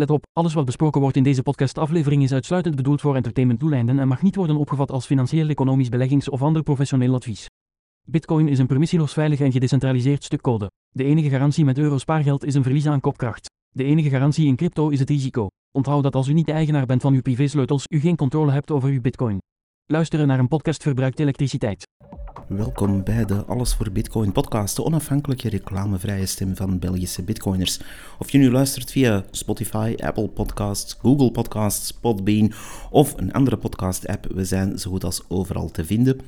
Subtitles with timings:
[0.00, 4.08] Let op, alles wat besproken wordt in deze podcastaflevering is uitsluitend bedoeld voor entertainmentdoeleinden en
[4.08, 7.46] mag niet worden opgevat als financieel, economisch, beleggings- of ander professioneel advies.
[8.06, 10.70] Bitcoin is een permissieloos veilig en gedecentraliseerd stuk code.
[10.88, 13.50] De enige garantie met euro spaargeld is een verlies aan kopkracht.
[13.70, 15.46] De enige garantie in crypto is het risico.
[15.70, 18.70] Onthoud dat als u niet de eigenaar bent van uw privésleutels, u geen controle hebt
[18.70, 19.38] over uw bitcoin.
[19.90, 21.88] Luisteren naar een podcast verbruikt elektriciteit.
[22.48, 27.80] Welkom bij de Alles voor Bitcoin podcast, de onafhankelijke reclamevrije stem van Belgische bitcoiners.
[28.18, 32.52] Of je nu luistert via Spotify, Apple Podcasts, Google Podcasts, Podbean
[32.90, 36.20] of een andere podcast-app, we zijn zo goed als overal te vinden.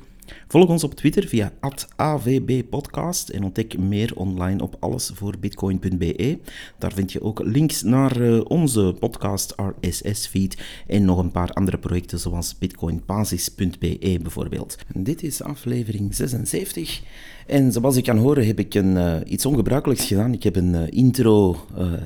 [0.47, 1.51] Volg ons op Twitter via
[1.95, 6.39] @avbpodcast en ontdek meer online op allesvoorbitcoin.be.
[6.77, 11.77] Daar vind je ook links naar uh, onze podcast RSS-feed en nog een paar andere
[11.77, 14.77] projecten zoals bitcoinbasis.be bijvoorbeeld.
[14.95, 17.01] Dit is aflevering 76
[17.47, 20.33] en zoals je kan horen heb ik een, uh, iets ongebruikelijks gedaan.
[20.33, 21.57] Ik heb een uh, intro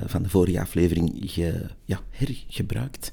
[0.06, 1.30] van de vorige aflevering
[1.84, 3.12] ja, hergebruikt.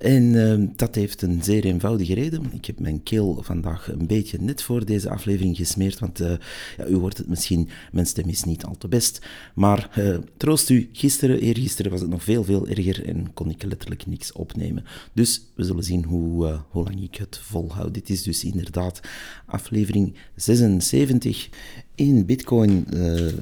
[0.00, 2.42] En uh, dat heeft een zeer eenvoudige reden.
[2.52, 6.32] Ik heb mijn keel vandaag een beetje net voor deze aflevering gesmeerd, want uh,
[6.76, 9.26] ja, u hoort het misschien, mijn stem is niet al te best.
[9.54, 13.62] Maar uh, troost u, gisteren, eergisteren was het nog veel, veel erger en kon ik
[13.62, 14.84] letterlijk niks opnemen.
[15.12, 17.94] Dus we zullen zien hoe, hoe lang ik het volhoud.
[17.94, 19.00] Dit is dus inderdaad
[19.46, 21.48] aflevering 76
[21.94, 22.86] in Bitcoin,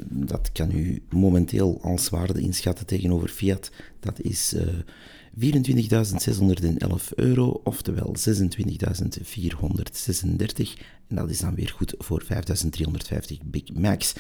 [0.09, 3.71] dat kan u momenteel als waarde inschatten tegenover fiat.
[4.01, 4.55] Dat is
[5.37, 8.23] 24.611 euro, oftewel 26.436.
[11.09, 12.29] En dat is dan weer goed voor 5.350
[13.45, 14.15] Big Max.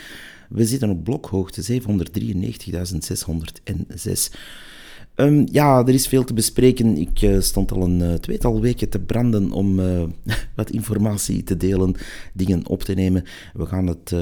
[0.48, 1.83] We zitten op blokhoogte 793.606.
[5.14, 6.97] Um, ja, er is veel te bespreken.
[6.97, 10.03] Ik uh, stond al een uh, tweetal weken te branden om uh,
[10.56, 11.95] wat informatie te delen,
[12.33, 13.25] dingen op te nemen.
[13.53, 14.14] We gaan het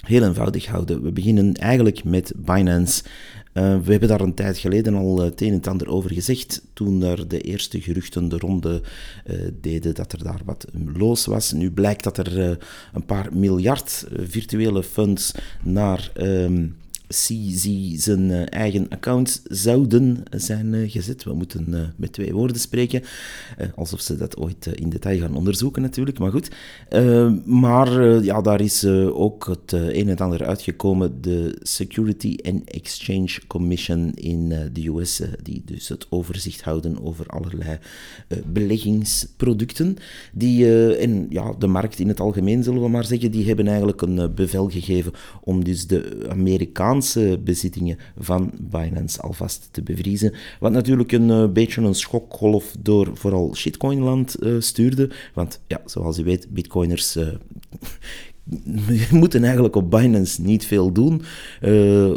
[0.00, 1.02] heel eenvoudig houden.
[1.02, 3.02] We beginnen eigenlijk met Binance.
[3.54, 7.02] Uh, we hebben daar een tijd geleden al het een en ander over gezegd, toen
[7.02, 8.82] er de eerste geruchten de ronde
[9.26, 11.52] uh, deden dat er daar wat los was.
[11.52, 12.58] Nu blijkt dat er
[12.92, 16.76] een paar miljard virtuele funds naar um,
[17.10, 21.24] CZ zijn uh, eigen account zouden zijn uh, gezet.
[21.24, 23.02] We moeten uh, met twee woorden spreken,
[23.74, 26.50] alsof ze dat ooit in detail gaan onderzoeken natuurlijk, maar goed.
[27.44, 31.20] maar ja, daar is ook het een en ander uitgekomen.
[31.20, 37.78] De Security and Exchange Commission in de US, die dus het overzicht houden over allerlei
[38.46, 39.96] beleggingsproducten.
[40.32, 44.02] Die, en ja, de markt in het algemeen, zullen we maar zeggen, die hebben eigenlijk
[44.02, 46.99] een bevel gegeven om dus de Amerikaanse
[47.44, 50.32] bezittingen van Binance alvast te bevriezen.
[50.60, 55.10] Wat natuurlijk een uh, beetje een schokgolf door vooral shitcoinland uh, stuurde.
[55.34, 57.28] Want ja, zoals u weet, bitcoiners uh,
[59.20, 61.22] moeten eigenlijk op Binance niet veel doen,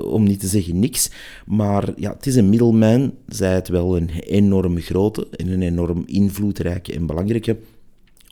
[0.04, 1.10] om niet te zeggen niks.
[1.46, 6.04] Maar ja, het is een middleman, zij het wel een enorm grote en een enorm
[6.06, 7.58] invloedrijke en belangrijke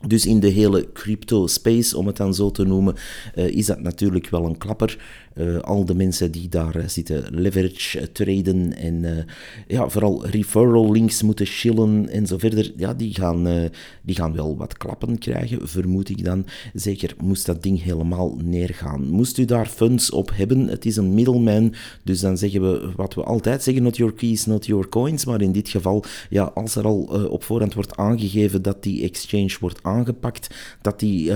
[0.06, 2.94] dus in de hele crypto space, om het dan zo te noemen,
[3.34, 4.98] is dat natuurlijk wel een klapper.
[5.34, 9.26] Uh, al de mensen die daar uh, zitten leverage traden en
[9.66, 13.70] ja, vooral referral links moeten chillen en zo verder, ja, die, gaan,
[14.02, 16.46] die gaan wel wat klappen krijgen, vermoed ik dan.
[16.74, 19.08] Zeker moest dat ding helemaal neergaan.
[19.10, 23.14] Moest u daar funds op hebben, het is een middleman, dus dan zeggen we wat
[23.14, 26.76] we altijd zeggen, not your keys, not your coins, maar in dit geval, ja, als
[26.76, 27.00] er al
[27.30, 31.32] op voorhand wordt aangegeven dat die exchange wordt aangepakt, dat die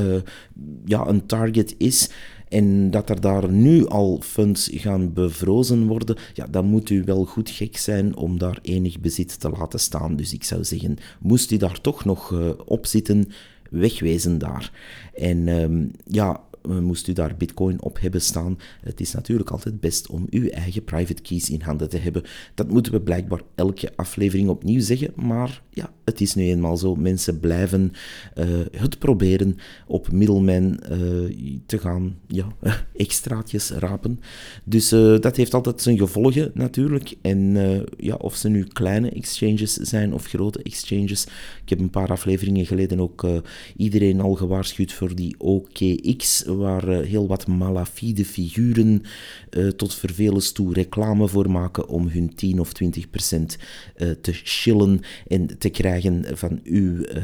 [0.85, 2.11] ja, een target is
[2.49, 7.25] en dat er daar nu al funds gaan bevrozen worden, ja, dan moet u wel
[7.25, 10.17] goed gek zijn om daar enig bezit te laten staan.
[10.17, 13.29] Dus ik zou zeggen, moest u daar toch nog uh, op zitten,
[13.71, 14.73] wegwezen daar.
[15.15, 18.59] En um, ja, moest u daar bitcoin op hebben staan.
[18.81, 22.23] Het is natuurlijk altijd best om uw eigen private keys in handen te hebben.
[22.55, 26.94] Dat moeten we blijkbaar elke aflevering opnieuw zeggen, maar ja, het is nu eenmaal zo.
[26.94, 27.93] Mensen blijven
[28.39, 29.56] uh, het proberen
[29.87, 32.47] op middelmen uh, te gaan ja,
[32.97, 34.21] extraatjes rapen.
[34.65, 37.15] Dus uh, dat heeft altijd zijn gevolgen natuurlijk.
[37.21, 37.56] En
[37.97, 41.25] ja, of ze nu kleine exchanges zijn of grote exchanges.
[41.62, 43.26] Ik heb een paar afleveringen geleden ook
[43.76, 49.03] iedereen al gewaarschuwd voor die OKX, waar heel wat malafide figuren
[49.76, 53.58] tot vervelens toe reclame voor maken om hun 10 of 20 procent
[53.97, 55.95] te chillen en te krijgen
[56.34, 57.22] van uw uh,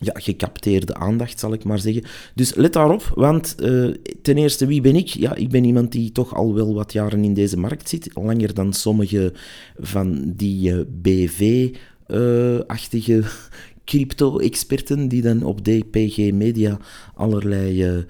[0.00, 2.04] ja, gecapteerde aandacht, zal ik maar zeggen.
[2.34, 5.08] Dus let daarop, want uh, ten eerste, wie ben ik?
[5.08, 8.54] Ja, ik ben iemand die toch al wel wat jaren in deze markt zit, langer
[8.54, 9.32] dan sommige
[9.78, 13.22] van die uh, BV-achtige
[13.84, 16.78] crypto-experten die dan op DPG Media
[17.16, 18.04] allerlei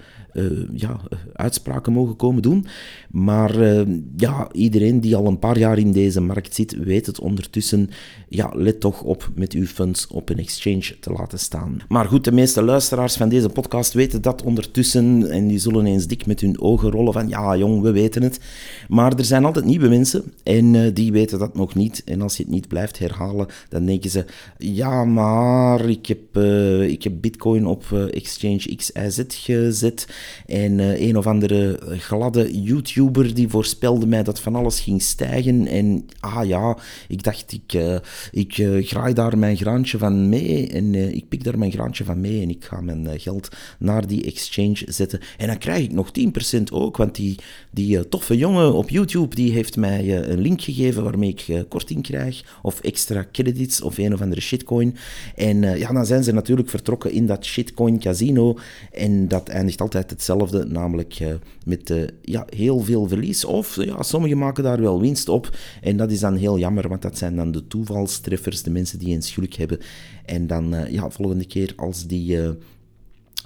[0.73, 0.99] ja,
[1.33, 2.65] uitspraken mogen komen doen.
[3.09, 3.85] Maar
[4.17, 7.89] ja, iedereen die al een paar jaar in deze markt zit, weet het ondertussen.
[8.29, 11.79] Ja, let toch op met uw funds op een exchange te laten staan.
[11.87, 16.07] Maar goed, de meeste luisteraars van deze podcast weten dat ondertussen en die zullen eens
[16.07, 18.39] dik met hun ogen rollen van ja, jong, we weten het.
[18.87, 22.01] Maar er zijn altijd nieuwe mensen en die weten dat nog niet.
[22.05, 24.25] En als je het niet blijft herhalen, dan denken ze
[24.57, 26.37] ja, maar ik heb,
[26.81, 28.63] ik heb bitcoin op exchange
[29.05, 30.07] XIZ gezet.
[30.45, 35.67] En uh, een of andere gladde YouTuber die voorspelde mij dat van alles ging stijgen.
[35.67, 36.77] En ah ja,
[37.07, 38.01] ik dacht ik,
[38.31, 38.53] ik
[38.87, 42.49] graai daar mijn graantje van mee en ik pik daar mijn graantje van mee en
[42.49, 43.49] ik ga mijn geld
[43.79, 45.19] naar die exchange zetten.
[45.37, 46.11] En dan krijg ik nog
[46.59, 47.35] 10% ook, want die,
[47.71, 52.59] die toffe jongen op YouTube die heeft mij een link gegeven waarmee ik korting krijg
[52.61, 54.95] of extra credits of een of andere shitcoin.
[55.35, 58.57] En ja, dan zijn ze natuurlijk vertrokken in dat shitcoin casino.
[58.97, 61.33] En dat eindigt altijd hetzelfde, namelijk uh,
[61.65, 63.45] met uh, ja, heel veel verlies.
[63.45, 65.57] Of ja, sommigen maken daar wel winst op.
[65.81, 69.07] En dat is dan heel jammer, want dat zijn dan de toevalstreffers, de mensen die
[69.07, 69.79] eens geluk hebben.
[70.25, 72.37] En dan, ja, volgende keer als die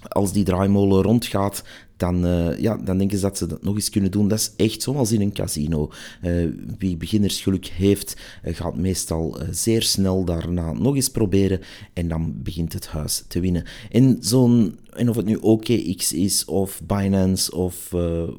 [0.08, 1.64] als die draaimolen rondgaat,
[2.02, 4.28] dan, uh, ja, dan denken ze dat ze dat nog eens kunnen doen.
[4.28, 5.92] Dat is echt zoals in een casino.
[6.24, 8.16] Uh, wie beginnersgeluk heeft,
[8.46, 11.62] uh, gaat meestal zeer snel daarna nog eens proberen
[11.94, 13.64] en dan begint het huis te winnen.
[13.92, 17.90] En, zo'n, en of het nu OKX is, of Binance, of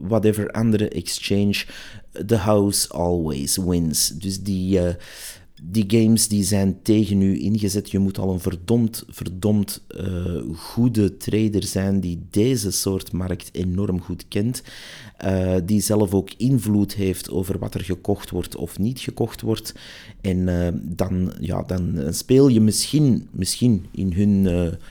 [0.01, 1.65] whatever andere exchange,
[2.27, 4.09] the house always wins.
[4.09, 4.79] Dus die
[5.65, 7.91] die games die zijn tegen u ingezet.
[7.91, 14.01] Je moet al een verdomd, verdomd uh, goede trader zijn die deze soort markt enorm
[14.01, 14.63] goed kent.
[15.25, 19.75] Uh, die zelf ook invloed heeft over wat er gekocht wordt of niet gekocht wordt.
[20.23, 24.49] En uh, dan, ja, dan speel je misschien, misschien in hun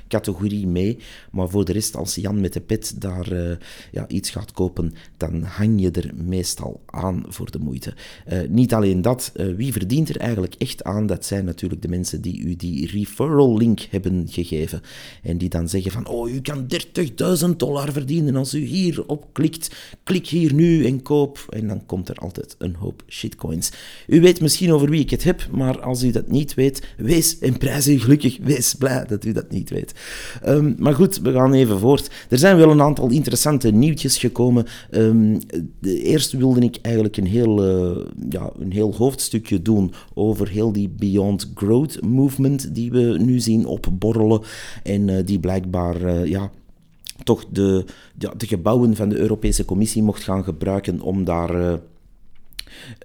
[0.07, 0.97] categorie mee.
[1.31, 3.57] Maar voor de rest, als Jan met de pet daar
[3.91, 7.93] ja, iets gaat kopen, dan hang je er meestal aan voor de moeite.
[8.49, 12.41] niet alleen dat, wie verdient er eigenlijk echt aan, dat zijn natuurlijk de mensen die
[12.41, 14.81] u die referral link hebben gegeven.
[15.23, 16.67] En die dan zeggen van, oh, u kan
[17.45, 19.75] 30.000 dollar verdienen als u hierop klikt.
[20.03, 21.45] Klik hier nu en koop.
[21.49, 23.71] En dan komt er altijd een hoop shitcoins.
[24.07, 27.39] U weet misschien over wie ik het heb, maar als u dat niet weet, wees
[27.39, 28.37] en prijs u gelukkig.
[28.41, 29.93] Wees blij dat u dat niet weet.
[30.47, 32.09] Um, maar goed, we gaan even voort.
[32.29, 34.65] Er zijn wel een aantal interessante nieuwtjes gekomen.
[34.91, 35.39] Um,
[35.81, 40.89] eerst wilde ik eigenlijk een heel, uh, ja, een heel hoofdstukje doen over heel die
[40.89, 44.41] Beyond Growth movement die we nu zien opborrelen
[44.83, 46.51] en uh, die blijkbaar uh, ja,
[47.23, 47.85] toch de,
[48.17, 51.79] ja, de gebouwen van de Europese Commissie mocht gaan gebruiken om daar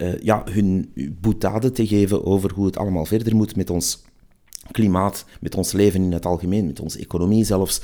[0.03, 4.05] uh, ja, hun boetade te geven over hoe het allemaal verder moet met ons
[4.71, 7.83] klimaat, met ons leven in het algemeen, met onze economie zelfs.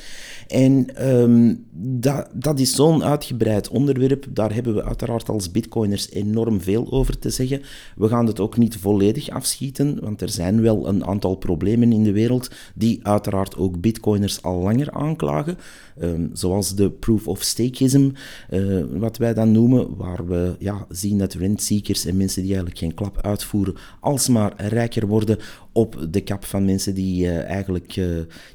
[0.48, 6.60] En um, dat, dat is zo'n uitgebreid onderwerp, daar hebben we uiteraard als bitcoiners enorm
[6.60, 7.62] veel over te zeggen.
[7.96, 12.02] We gaan het ook niet volledig afschieten, want er zijn wel een aantal problemen in
[12.02, 15.58] de wereld die uiteraard ook bitcoiners al langer aanklagen.
[16.00, 18.10] Um, zoals de proof of stakeism,
[18.50, 22.80] uh, wat wij dan noemen, waar we ja, zien dat rentseekers en mensen die eigenlijk
[22.80, 25.38] geen klap uitvoeren, alsmaar rijker worden
[25.72, 28.06] op de kap van mensen die uh, eigenlijk uh,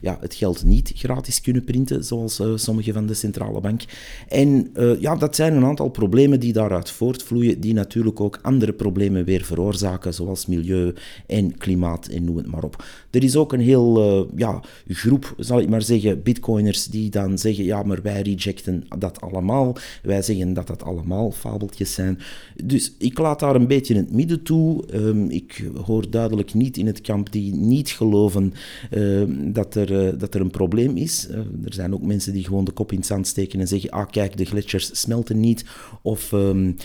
[0.02, 3.82] ja, het geld niet gratis kunnen printen, zoals sommige van de centrale bank.
[4.28, 9.26] En ja, dat zijn een aantal problemen die daaruit voortvloeien, die natuurlijk ook andere problemen
[9.26, 10.94] weer veroorzaken, zoals milieu
[11.28, 12.86] en klimaat en noem het maar op.
[13.12, 17.84] Er is ook een heel ja, groep, zal ik maar zeggen, bitcoiners die zeggen, ja,
[17.84, 19.76] maar wij rejecten dat allemaal.
[20.04, 22.20] Wij zeggen dat dat allemaal fabeltjes zijn.
[22.64, 24.84] Dus ik laat daar een beetje in het midden toe.
[24.94, 28.54] Um, ik hoor duidelijk niet in het kamp die niet geloven
[28.92, 31.28] uh, dat, er, uh, dat er een probleem is.
[31.30, 33.90] Uh, er zijn ook mensen die gewoon de kop in het zand steken en zeggen,
[33.90, 35.66] ah kijk, de gletsjers smelten niet.
[36.02, 36.76] Of um,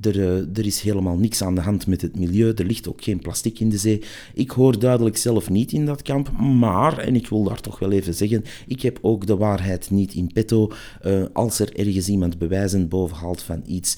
[0.00, 0.20] er,
[0.54, 3.60] er is helemaal niks aan de hand met het milieu, er ligt ook geen plastic
[3.60, 4.02] in de zee.
[4.34, 7.92] Ik hoor duidelijk zelf niet in dat kamp, maar, en ik wil daar toch wel
[7.92, 10.72] even zeggen, ik heb ook de waarheid niet in petto.
[11.32, 13.96] als er ergens iemand bewijzen bovenhaalt van iets,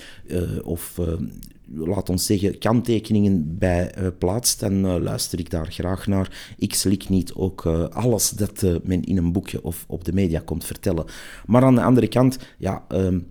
[0.64, 1.00] of
[1.75, 6.54] laat ons zeggen, kanttekeningen bij uh, plaatst, dan luister ik daar graag naar.
[6.59, 10.64] Ik slik niet ook alles dat men in een boekje of op de media komt
[10.64, 11.04] vertellen.
[11.47, 13.26] Maar aan de andere kant, ja, um,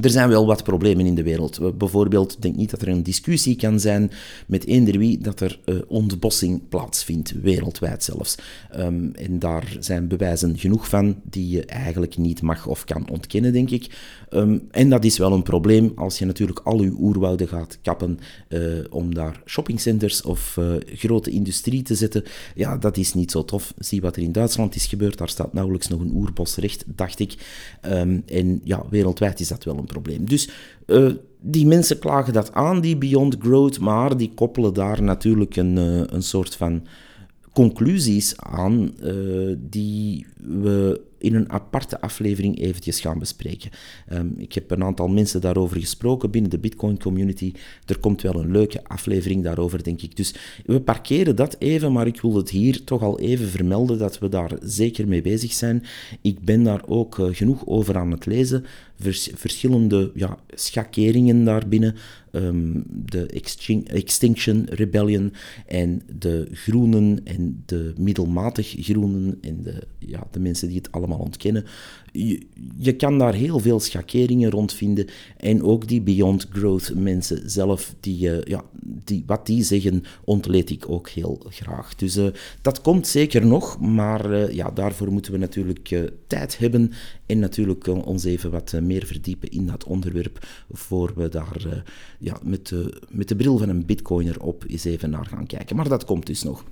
[0.00, 1.78] er zijn wel wat problemen in de wereld.
[1.78, 4.10] Bijvoorbeeld, ik denk niet dat er een discussie kan zijn
[4.46, 8.34] met eender wie dat er uh, ontbossing plaatsvindt, wereldwijd zelfs.
[8.76, 13.52] Um, en daar zijn bewijzen genoeg van die je eigenlijk niet mag of kan ontkennen,
[13.52, 13.98] denk ik.
[14.30, 18.18] Um, en dat is wel een probleem als je natuurlijk al je oerwouden gaat kappen
[18.48, 22.24] uh, om daar shoppingcenters of uh, grote industrie te zetten.
[22.54, 23.74] Ja, dat is niet zo tof.
[23.78, 25.18] Zie wat er in Duitsland is gebeurd.
[25.18, 27.34] Daar staat nauwelijks nog een oerbos recht, dacht ik.
[27.86, 30.24] Um, en ja, wereldwijd is dat wel een probleem.
[30.24, 30.48] Dus
[30.86, 35.76] uh, die mensen klagen dat aan, die Beyond Growth, maar die koppelen daar natuurlijk een,
[35.76, 36.86] uh, een soort van
[37.52, 43.70] conclusies aan uh, die we in een aparte aflevering eventjes gaan bespreken.
[44.12, 47.52] Um, ik heb een aantal mensen daarover gesproken binnen de Bitcoin community.
[47.86, 50.16] Er komt wel een leuke aflevering daarover, denk ik.
[50.16, 50.34] Dus
[50.64, 54.28] we parkeren dat even, maar ik wil het hier toch al even vermelden dat we
[54.28, 55.82] daar zeker mee bezig zijn.
[56.20, 58.64] Ik ben daar ook uh, genoeg over aan het lezen.
[59.00, 61.94] Vers verschillende ja, schakeringen daarbinnen.
[62.32, 63.26] Um, de
[63.86, 65.32] Extinction Rebellion
[65.66, 71.07] en de groenen en de middelmatig groenen en de, ja, de mensen die het allemaal
[71.16, 71.64] ontkennen.
[72.76, 75.06] Je, kan daar heel veel schakeringen rond vinden.
[75.36, 78.64] En ook die Beyond Growth mensen zelf, die, uh, ja,
[79.04, 81.94] die, wat die zeggen, ontleed ik ook heel graag.
[81.94, 82.26] Dus uh,
[82.62, 86.92] dat komt zeker nog, maar uh, ja, daarvoor moeten we natuurlijk tijd hebben
[87.26, 91.84] en natuurlijk ons even wat meer verdiepen in dat onderwerp, voor we daar
[92.18, 95.76] ja, met, de, met de bril van een bitcoiner op eens even naar gaan kijken.
[95.76, 96.64] Maar dat komt dus nog.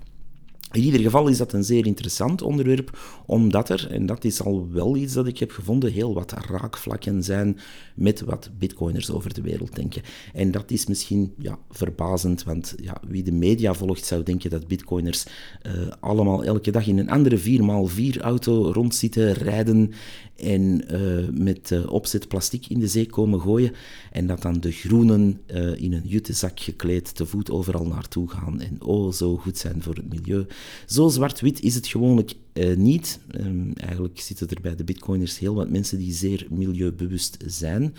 [0.72, 4.68] In ieder geval is dat een zeer interessant onderwerp, omdat er, en dat is al
[4.70, 7.58] wel iets dat ik heb gevonden, heel wat raakvlakken zijn
[7.94, 10.02] met wat bitcoiners over de wereld denken.
[10.32, 14.68] En dat is misschien ja, verbazend, want ja, wie de media volgt zou denken dat
[14.68, 15.24] bitcoiners
[15.66, 19.92] uh, allemaal elke dag in een andere 4x4 auto rondzitten, rijden
[20.36, 23.72] en uh, met uh, opzet plastic in de zee komen gooien.
[24.12, 25.40] En dat dan de groenen
[25.76, 29.94] in een juttezak gekleed te voet overal naartoe gaan en oh zo goed zijn voor
[29.94, 30.46] het milieu.
[30.86, 32.34] Zo zwart-wit is het gewoonlijk
[32.76, 33.20] niet.
[33.40, 37.94] Um, eigenlijk zitten er bij de bitcoiners heel wat mensen die zeer milieubewust zijn.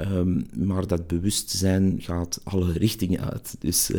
[0.00, 3.56] Um, maar dat bewustzijn gaat alle richtingen uit.
[3.58, 3.90] Dus...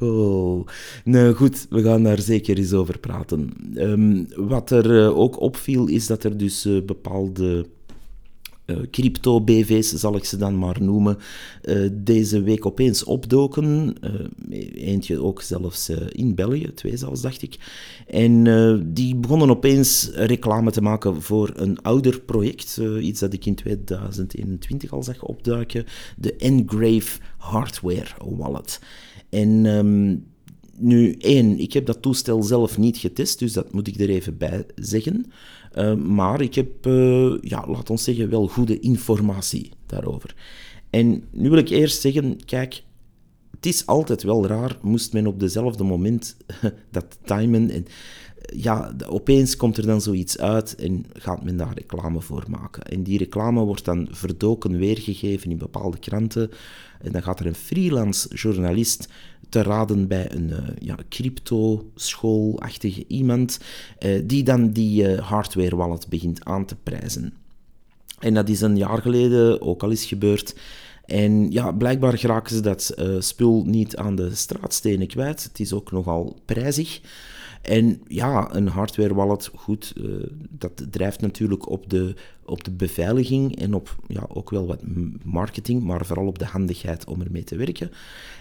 [0.00, 0.66] Oh,
[1.04, 3.52] nou goed, we gaan daar zeker eens over praten.
[3.74, 7.64] Um, wat er uh, ook opviel, is dat er dus uh, bepaalde uh,
[8.90, 11.18] crypto-BV's, zal ik ze dan maar noemen,
[11.62, 13.94] uh, deze week opeens opdoken.
[14.00, 17.56] Uh, eentje ook zelfs in België, twee zelfs, dacht ik.
[18.06, 23.54] En die begonnen opeens reclame te maken voor een ouder project, iets dat ik in
[23.54, 25.84] 2021 al zag opduiken,
[26.16, 28.80] de Engrave Hardware Wallet.
[29.28, 30.24] En um,
[30.78, 34.36] nu, één, ik heb dat toestel zelf niet getest, dus dat moet ik er even
[34.36, 35.26] bij zeggen.
[35.78, 40.34] Uh, maar ik heb, uh, ja, laat ons zeggen, wel goede informatie daarover.
[40.90, 42.82] En nu wil ik eerst zeggen, kijk,
[43.50, 46.36] het is altijd wel raar, moest men op dezelfde moment
[46.90, 47.86] dat timen en
[48.56, 52.82] ja, opeens komt er dan zoiets uit en gaat men daar reclame voor maken.
[52.82, 56.50] En die reclame wordt dan verdoken weergegeven in bepaalde kranten.
[57.00, 59.08] En dan gaat er een freelance journalist
[59.48, 63.58] te raden bij een uh, ja, crypto-schoolachtige iemand,
[63.98, 67.32] uh, die dan die uh, hardware wallet begint aan te prijzen.
[68.18, 70.56] En dat is een jaar geleden ook al eens gebeurd.
[71.04, 75.42] En ja, blijkbaar geraken ze dat spul niet aan de straatstenen kwijt.
[75.42, 77.00] Het is ook nogal prijzig.
[77.64, 83.56] En ja, een hardware wallet, goed, uh, dat drijft natuurlijk op de, op de beveiliging
[83.56, 84.80] en op ja, ook wel wat
[85.24, 87.90] marketing, maar vooral op de handigheid om ermee te werken.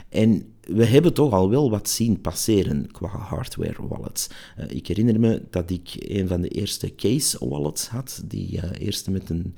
[0.10, 4.30] En we hebben toch al wel wat zien passeren qua hardware wallets.
[4.60, 8.64] Uh, ik herinner me dat ik een van de eerste case wallets had, die uh,
[8.78, 9.56] eerste met een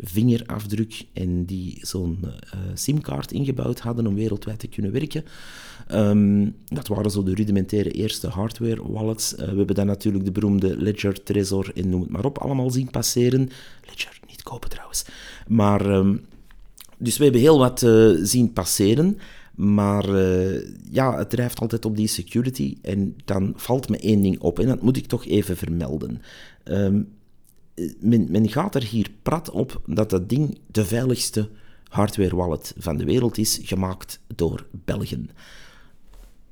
[0.00, 2.30] vingerafdruk en die zo'n uh,
[2.74, 5.24] simkaart ingebouwd hadden om wereldwijd te kunnen werken.
[5.92, 9.32] Um, dat waren zo de rudimentaire eerste hardware wallets.
[9.32, 12.70] Uh, we hebben dan natuurlijk de beroemde Ledger, Trezor en noem het maar op allemaal
[12.70, 13.50] zien passeren.
[13.86, 15.04] Ledger, niet kopen trouwens.
[15.46, 16.20] Maar, um,
[16.98, 19.18] dus we hebben heel wat uh, zien passeren.
[19.54, 20.16] Maar
[20.90, 22.76] ja, het drijft altijd op die security.
[22.82, 24.58] En dan valt me één ding op.
[24.58, 26.22] En dat moet ik toch even vermelden.
[26.64, 27.08] Um,
[28.00, 31.48] men, men, gaat er hier prat op dat dat ding de veiligste
[31.88, 35.30] hardware wallet van de wereld is, gemaakt door Belgen.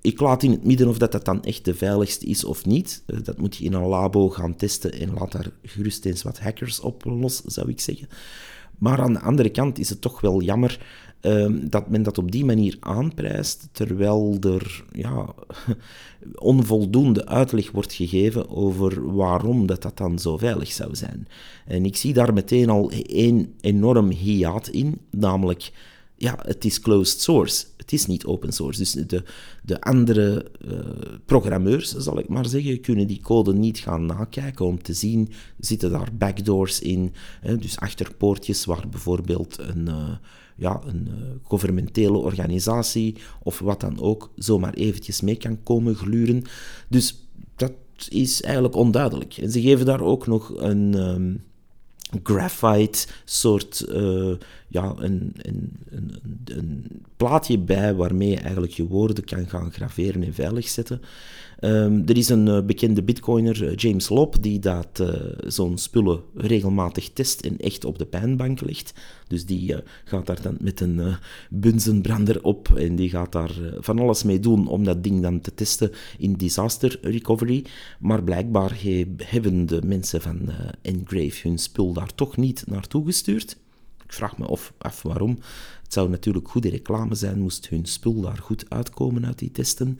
[0.01, 3.03] Ik laat in het midden of dat, dat dan echt de veiligste is of niet.
[3.07, 6.39] Eh, dat moet je in een labo gaan testen en laat daar gerust eens wat
[6.39, 8.09] hackers op los, zou ik zeggen.
[8.79, 10.81] Maar aan de andere kant is het toch wel jammer
[11.21, 15.35] ehm, dat men dat op die manier aanprijst, terwijl er ja,
[16.35, 21.29] onvoldoende uitleg wordt gegeven over waarom dat, dat dan zo veilig zou zijn.
[21.67, 25.73] En ik zie daar meteen al één enorm hiaat in, namelijk
[26.21, 27.65] ja, het is closed source.
[27.77, 28.79] Het is niet open source.
[28.79, 29.23] Dus de,
[29.63, 30.79] de andere uh,
[31.25, 35.91] programmeurs, zal ik maar zeggen, kunnen die code niet gaan nakijken om te zien, zitten
[35.91, 40.09] daar backdoors in, hè, dus achterpoortjes waar bijvoorbeeld een, uh,
[40.61, 41.15] ja, een uh,
[41.49, 46.45] gouvernementele organisatie of wat dan ook zomaar eventjes mee kan komen gluren.
[46.89, 47.73] Dus dat
[48.09, 49.37] is eigenlijk onduidelijk.
[49.37, 50.95] En ze geven daar ook nog een...
[50.95, 51.43] Um,
[52.23, 54.33] graphite soort uh,
[54.71, 56.87] ja, een, een, een, een,
[57.17, 61.01] plaatje bij waarmee je eigenlijk je woorden kan gaan graveren en veilig zetten.
[61.61, 65.05] Um, er is een uh, bekende bitcoiner, uh, James Lopp, die dat
[65.47, 68.95] zo'n spullen regelmatig test en echt op de pijnbank legt.
[69.29, 69.75] Dus die
[70.05, 71.01] gaat daar dan met een
[71.51, 75.55] bunzenbrander op en die gaat daar van alles mee doen om dat ding dan te
[75.55, 77.65] testen in disaster recovery.
[77.99, 78.79] Maar blijkbaar
[79.17, 80.51] hebben de mensen van
[80.83, 83.57] Engrave hun spul daar toch niet naartoe gestuurd.
[84.11, 85.39] Ik vraag me of, af waarom.
[85.83, 89.99] Het zou natuurlijk goede reclame zijn, moest hun spul daar goed uitkomen uit die testen.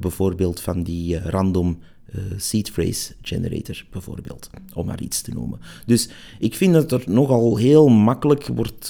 [0.00, 1.78] bijvoorbeeld van die random
[2.14, 5.60] uh, seed phrase generator bijvoorbeeld, om maar iets te noemen.
[5.86, 8.88] Dus ik vind dat er nogal heel makkelijk wordt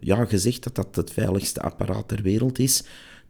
[0.00, 2.84] ja, gezegd dat dat het veiligste apparaat ter wereld is,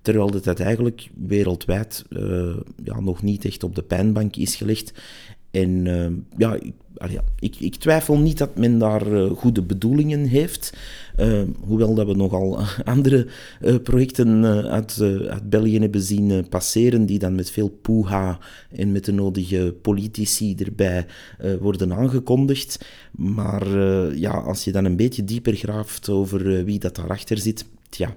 [0.07, 4.93] terwijl dat eigenlijk wereldwijd uh, ja, nog niet echt op de pijnbank is gelegd.
[5.51, 5.85] En
[6.37, 6.59] ja,
[7.09, 10.77] ja, ik, ik, twijfel niet dat men daar uh, goede bedoelingen heeft.
[11.61, 13.27] Hoewel dat we nogal andere
[13.83, 18.39] projecten uit, uit, België hebben zien passeren, die dan met veel poeha
[18.71, 21.07] en met de nodige politici erbij
[21.61, 22.87] worden aangekondigd.
[23.11, 23.79] Maar
[24.17, 28.17] ja, als je dan een beetje dieper graaft over wie dat daarachter zit, ja.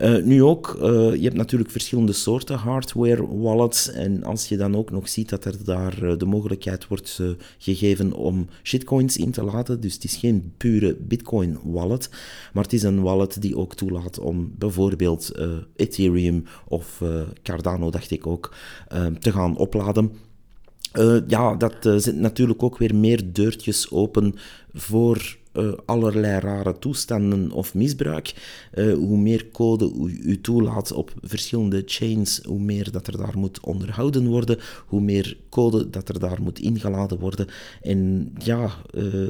[0.00, 3.90] Uh, nu ook, uh, je hebt natuurlijk verschillende soorten hardware wallets.
[3.90, 7.20] En als je dan ook nog ziet dat er daar uh, de mogelijkheid wordt
[7.58, 9.80] gegeven om shitcoins in te laten.
[9.80, 12.10] Dus het is geen pure bitcoin wallet.
[12.52, 15.32] Maar het is een wallet die ook toelaat om bijvoorbeeld
[15.76, 17.02] Ethereum of
[17.42, 18.54] Cardano, dacht ik ook,
[19.18, 20.12] te gaan opladen.
[21.26, 24.34] Ja, dat zet natuurlijk ook weer meer deurtjes open
[24.72, 28.34] voor uh, allerlei rare toestanden of misbruik.
[28.74, 33.60] Uh, hoe meer code u, toelaat op verschillende chains, hoe meer dat er daar moet
[33.60, 37.46] onderhouden worden, hoe meer code dat er daar moet ingeladen worden.
[37.82, 39.28] En ja, uh,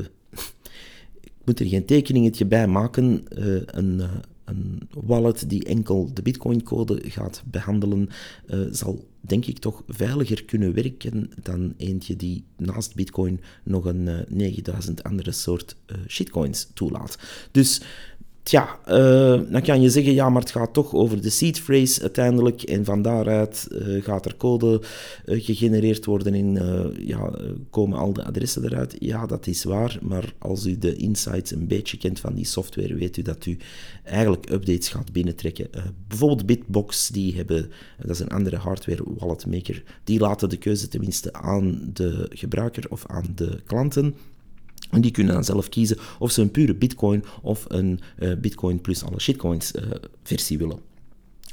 [1.28, 3.24] ik moet er geen tekeningetje bij maken.
[3.66, 4.02] een,
[4.44, 8.08] een wallet die enkel de Bitcoin-code gaat behandelen,
[8.70, 14.18] zal denk ik toch veiliger kunnen werken dan eentje die naast Bitcoin nog een eh,
[14.28, 17.18] 9000 andere soort uh, shitcoins toelaat.
[17.50, 17.80] Dus
[18.42, 22.00] Tja, uh, dan kan je zeggen, ja, maar het gaat toch over de seed phrase
[22.00, 22.62] uiteindelijk.
[22.62, 24.80] En van daaruit uh, gaat er code
[25.26, 27.30] uh, gegenereerd worden en ja,
[27.70, 28.96] komen al de adressen eruit.
[28.98, 32.94] Ja, dat is waar, maar als u de insights een beetje kent van die software,
[32.94, 33.56] weet u dat u
[34.04, 35.70] eigenlijk updates gaat binnentrekken.
[36.08, 40.88] bijvoorbeeld Bitbox, die hebben, dat is een andere hardware wallet maker, die laten de keuze
[40.88, 44.14] tenminste aan de gebruiker of aan de klanten.
[44.92, 48.80] En die kunnen dan zelf kiezen of ze een pure Bitcoin of een uh, Bitcoin
[48.80, 49.82] plus alle shitcoins uh,
[50.22, 50.78] versie willen.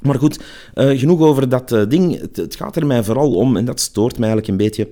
[0.01, 0.39] Maar goed,
[0.75, 2.19] uh, genoeg over dat ding.
[2.35, 4.89] Het, gaat er mij vooral om, en dat stoort mij eigenlijk een beetje,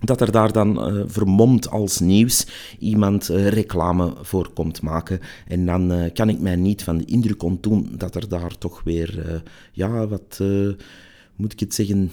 [0.00, 2.46] dat er daar dan vermomd als nieuws
[2.78, 5.20] iemand reclame voor komt maken.
[5.48, 9.42] En dan kan ik mij niet van de indruk ontdoen dat er daar toch weer,
[9.72, 10.40] ja, wat
[11.36, 12.12] moet ik het zeggen,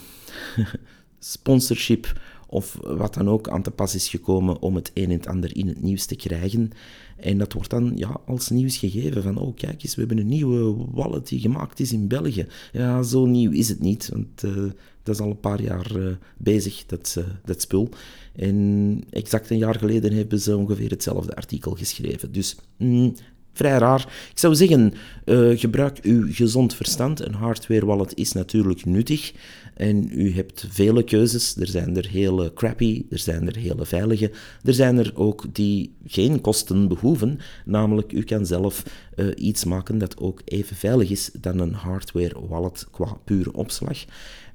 [1.19, 2.13] sponsorship
[2.49, 5.55] of wat dan ook aan te pas is gekomen om het een en het ander
[5.55, 6.71] in het nieuws te krijgen.
[7.17, 10.27] En dat wordt dan ja, als nieuws gegeven van, oh kijk eens, we hebben een
[10.27, 12.47] nieuwe wallet die gemaakt is in België.
[12.71, 14.71] Ja, zo nieuw is het niet, want uh,
[15.03, 17.89] dat is al een paar jaar uh, bezig, dat, uh, dat spul.
[18.35, 22.31] En exact een jaar geleden hebben ze ongeveer hetzelfde artikel geschreven.
[22.31, 23.15] Dus mm,
[23.59, 23.99] vrij raar.
[24.31, 24.93] Ik zou zeggen,
[25.25, 27.25] uh, gebruik uw gezond verstand.
[27.25, 29.33] Een hardware wallet is natuurlijk nuttig.
[29.75, 31.55] En u hebt vele keuzes.
[31.55, 34.31] Er zijn er hele crappy, er zijn er hele veilige.
[34.63, 37.39] Er zijn er ook die geen kosten behoeven.
[37.65, 38.83] Namelijk, u kan zelf
[39.15, 43.97] uh, iets maken dat ook even veilig is dan een hardware wallet qua pure opslag.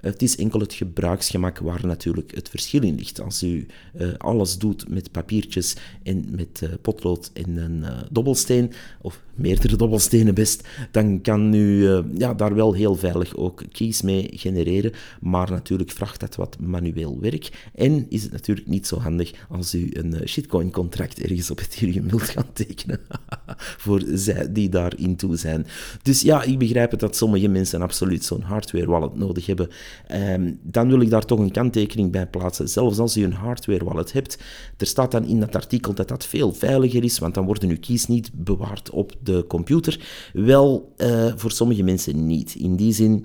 [0.05, 3.21] Het is enkel het gebruiksgemak waar natuurlijk het verschil in ligt.
[3.21, 3.67] Als u
[4.01, 9.77] uh, alles doet met papiertjes en met uh, potlood en een uh, dobbelsteen, of meerdere
[9.77, 14.93] dobbelstenen best, dan kan u ja, daar wel heel veilig ook keys mee genereren.
[15.21, 17.69] Maar natuurlijk vraagt dat wat manueel werk.
[17.75, 22.23] En is het natuurlijk niet zo handig als u een shitcoin-contract ergens op Ethereum wilt
[22.23, 23.01] gaan tekenen.
[23.85, 25.67] voor zij die daarin toe zijn.
[26.03, 29.69] Dus ja, ik begrijp het dat sommige mensen absoluut zo'n hardware wallet nodig hebben.
[30.13, 32.69] Um, dan wil ik daar toch een kanttekening bij plaatsen.
[32.69, 34.39] Zelfs als u een hardware wallet hebt,
[34.77, 37.79] er staat dan in dat artikel dat dat veel veiliger is, want dan worden uw
[37.81, 40.01] keys niet bewaard op de computer.
[40.33, 42.55] Wel, uh, voor sommige mensen niet.
[42.55, 43.25] In die zin,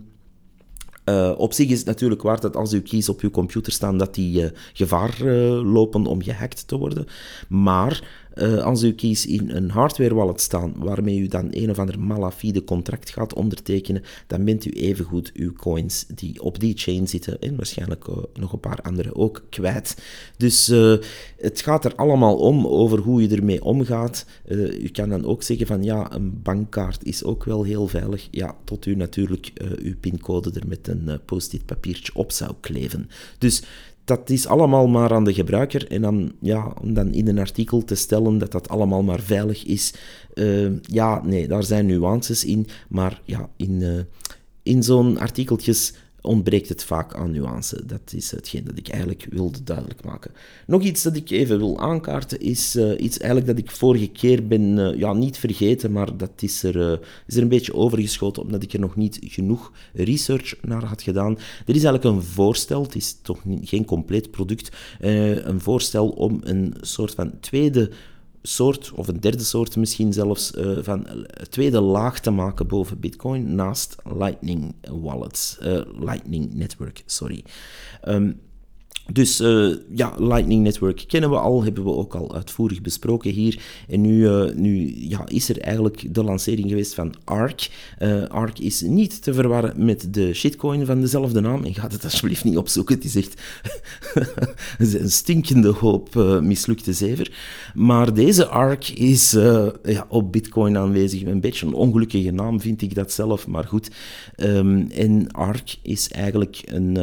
[1.05, 3.97] uh, op zich is het natuurlijk waar dat als uw keys op uw computer staan,
[3.97, 5.23] dat die uh, gevaar
[5.63, 7.05] lopen om gehackt te worden.
[7.47, 11.79] Maar uh, als uw keys in een hardware wallet staan, waarmee u dan een of
[11.79, 17.07] ander malafide contract gaat ondertekenen, dan bent u evengoed uw coins die op die chain
[17.07, 19.97] zitten, en waarschijnlijk uh, nog een paar andere ook, kwijt.
[20.37, 20.97] Dus uh,
[21.37, 24.25] het gaat er allemaal om, over hoe je ermee omgaat.
[24.81, 28.27] u kan dan ook zeggen van, ja, een bankkaart is ook wel heel veilig.
[28.31, 33.09] Ja, tot u natuurlijk uw pincode er met een post-it papiertje op zou kleven.
[33.37, 33.63] Dus
[34.09, 35.91] dat is allemaal maar aan de gebruiker.
[35.91, 39.65] En dan, ja, om dan in een artikel te stellen dat dat allemaal maar veilig
[39.65, 39.93] is.
[40.33, 42.67] Uh, ja, nee, daar zijn nuances in.
[42.87, 43.99] Maar ja, in, uh,
[44.63, 47.85] in zo'n artikeltjes ontbreekt het vaak aan nuance.
[47.85, 50.31] Dat is hetgeen dat ik eigenlijk wilde duidelijk maken.
[50.67, 54.47] Nog iets dat ik even wil aankaarten is uh, iets eigenlijk dat ik vorige keer
[54.47, 58.43] ben, uh, ja, niet vergeten, maar dat is er, uh, is er een beetje overgeschoten
[58.43, 61.37] omdat ik er nog niet genoeg research naar had gedaan.
[61.65, 66.39] Er is eigenlijk een voorstel, het is toch niet, geen compleet product, een voorstel om
[66.43, 67.91] een soort van tweede
[68.41, 73.55] soort, of een derde soort misschien zelfs, uh, van tweede laag te maken boven Bitcoin
[73.55, 77.43] naast Lightning wallets, uh, Lightning Network, sorry.
[78.07, 78.39] Um,
[79.11, 83.61] dus uh, ja, Lightning Network kennen we al, hebben we ook al uitvoerig besproken hier.
[83.87, 87.69] En nu, uh, nu ja, is er eigenlijk de lancering geweest van ARC.
[87.99, 91.63] Uh, ARC is niet te verwarren met de shitcoin van dezelfde naam.
[91.63, 93.41] En ga het alsjeblieft niet opzoeken, het is echt
[95.01, 97.31] een stinkende hoop mislukte zever.
[97.73, 99.31] Maar deze ARC is
[99.83, 101.23] ja, op Bitcoin aanwezig.
[101.23, 103.91] Een beetje een ongelukkige naam vind ik dat zelf, maar goed.
[104.37, 106.95] Um, en ARC is eigenlijk een,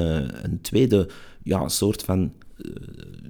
[0.44, 1.08] een tweede
[1.46, 2.72] ja, soort van uh,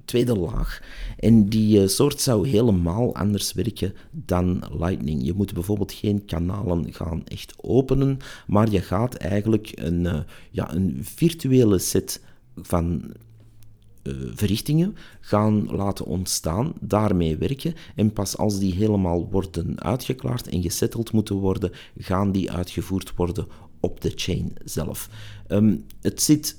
[0.04, 0.82] tweede laag.
[1.18, 5.24] En die uh, soort zou helemaal anders werken dan Lightning.
[5.24, 10.18] Je moet bijvoorbeeld geen kanalen gaan echt openen, maar je gaat eigenlijk een, uh,
[10.50, 12.20] ja, een virtuele set
[12.56, 13.14] van
[14.34, 17.74] verrichtingen gaan laten ontstaan, daarmee werken.
[17.94, 23.46] En pas als die helemaal worden uitgeklaard en gesetteld moeten worden, gaan die uitgevoerd worden
[23.80, 25.10] op de chain zelf.
[25.48, 26.56] Um, het zit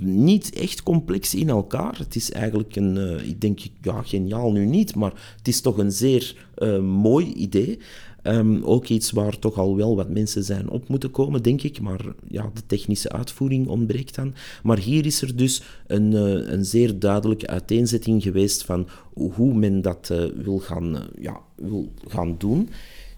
[0.00, 1.98] niet echt complex in elkaar.
[1.98, 5.78] Het is eigenlijk een, uh, ik denk, ja, geniaal nu niet, maar het is toch
[5.78, 7.78] een zeer uh, mooi idee.
[8.22, 11.80] Um, ook iets waar toch al wel wat mensen zijn op moeten komen, denk ik.
[11.80, 14.34] Maar ja, de technische uitvoering ontbreekt dan.
[14.62, 19.82] Maar hier is er dus een, uh, een zeer duidelijke uiteenzetting geweest van hoe men
[19.82, 22.68] dat wil, gaan, ja, wil gaan doen.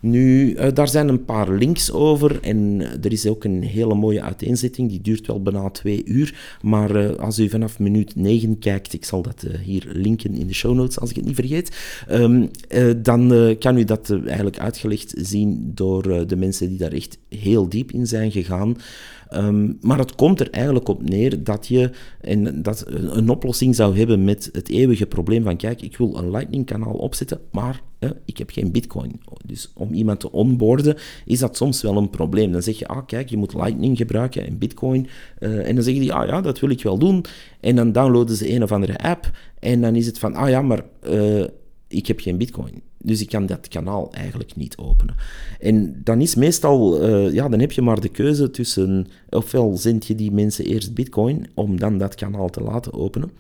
[0.00, 4.22] Nu, uh, daar zijn een paar links over en er is ook een hele mooie
[4.22, 8.92] uiteenzetting, die duurt wel bijna twee uur, maar uh, als u vanaf minuut 9 kijkt,
[8.92, 11.76] ik zal dat hier linken in de show notes als ik het niet vergeet,
[12.10, 12.50] um,
[13.02, 17.92] dan kan u dat eigenlijk uitgelegd zien door de mensen die daar echt heel diep
[17.92, 18.76] in zijn gegaan.
[19.34, 21.90] Um, maar het komt er eigenlijk op neer dat je
[22.54, 26.92] dat een oplossing zou hebben met het eeuwige probleem van kijk, ik wil een Lightning-kanaal
[26.92, 29.20] opzetten, maar eh, ik heb geen bitcoin.
[29.44, 32.52] Dus om iemand te onboorden is dat soms wel een probleem.
[32.52, 35.08] Dan zeg je, ah kijk, je moet Lightning gebruiken en bitcoin.
[35.40, 37.24] Uh, en dan zeggen die, ah ja, dat wil ik wel doen.
[37.60, 40.62] En dan downloaden ze een of andere app en dan is het van, ah ja,
[40.62, 41.44] maar uh,
[41.88, 42.82] ik heb geen bitcoin.
[42.98, 45.16] Dus ik kan dat kanaal eigenlijk niet openen.
[45.60, 50.06] En dan is meestal, uh, ja, dan heb je maar de keuze tussen, ofwel zend
[50.06, 53.30] je die mensen eerst bitcoin om dan dat kanaal te laten openen.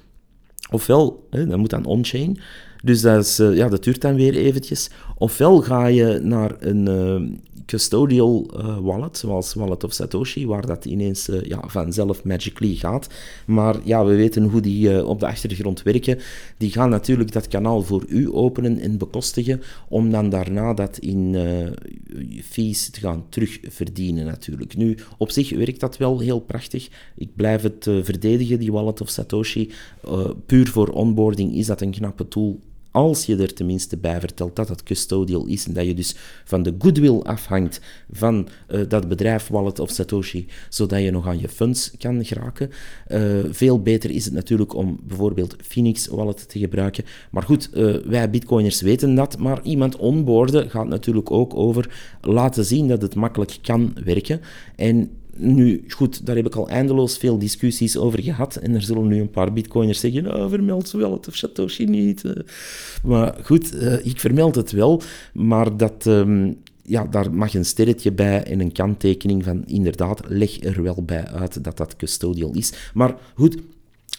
[0.70, 2.38] Ofwel, hè, dat moet dan on-chain.
[2.82, 4.90] Dus dat, is, eh, ja, dat duurt dan weer eventjes.
[5.16, 7.36] Ofwel ga je naar een uh,
[7.66, 13.08] custodial uh, wallet, zoals Wallet of Satoshi, waar dat ineens ja, vanzelf magically gaat.
[13.46, 16.18] Maar ja, we weten hoe die op de achtergrond werken.
[16.56, 21.36] Die gaan natuurlijk dat kanaal voor u openen en bekostigen, om dan daarna dat in
[22.44, 24.76] fees te gaan terugverdienen natuurlijk.
[24.76, 26.88] Nu, op zich werkt dat wel heel prachtig.
[27.16, 29.70] Ik blijf het verdedigen, die Wallet of Satoshi.
[30.46, 32.60] puur voor onboarding is dat een knappe tool
[32.98, 36.62] als je er tenminste bij vertelt dat het custodial is en dat je dus van
[36.62, 37.80] de goodwill afhangt
[38.10, 42.70] van uh, dat bedrijf Wallet of Satoshi, zodat je nog aan je funds kan geraken.
[43.08, 47.04] Uh, veel beter is het natuurlijk om bijvoorbeeld Phoenix Wallet te gebruiken.
[47.30, 52.64] Maar goed, uh, wij bitcoiners weten dat, maar iemand onboorden gaat natuurlijk ook over laten
[52.64, 54.40] zien dat het makkelijk kan werken.
[54.76, 58.56] En nu, goed, daar heb ik al eindeloos veel discussies over gehad.
[58.56, 62.24] En er zullen nu een paar bitcoiners zeggen, nou, vermeld wel het of Satoshi niet.
[62.24, 62.32] Eh.
[63.02, 66.06] Maar goed, uh, ik vermeld het wel, maar dat...
[66.06, 71.02] Um, ja, daar mag een sterretje bij en een kanttekening van inderdaad, leg er wel
[71.02, 72.72] bij uit dat dat custodial is.
[72.94, 73.56] Maar goed,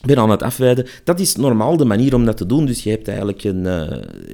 [0.06, 0.86] ben aan het afwijden.
[1.04, 2.66] Dat is normaal de manier om dat te doen.
[2.66, 3.88] Dus je hebt eigenlijk een, uh,